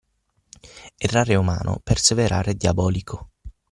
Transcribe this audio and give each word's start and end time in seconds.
Errare 0.97 1.33
è 1.33 1.35
umano, 1.35 1.79
perseverare 1.83 2.53
è 2.53 2.55
diabolico. 2.55 3.29